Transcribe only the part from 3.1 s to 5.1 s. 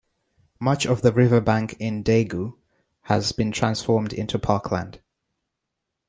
been transformed into parkland.